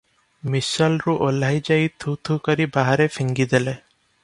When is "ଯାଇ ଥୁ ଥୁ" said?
1.67-2.39